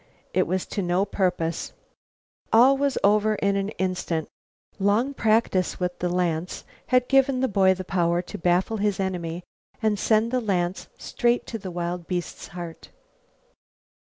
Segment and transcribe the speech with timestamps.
[0.33, 1.73] It was to no purpose.
[2.51, 4.29] All was over in an instant.
[4.79, 9.43] Long practice with the lance had given the boy power to baffle his enemy
[9.79, 12.89] and send the lance straight to the wild beast's heart.